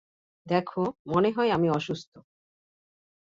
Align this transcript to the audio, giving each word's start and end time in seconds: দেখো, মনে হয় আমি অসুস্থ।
দেখো, 0.47 0.81
মনে 1.07 1.29
হয় 1.31 1.49
আমি 1.49 1.67
অসুস্থ। 1.69 2.11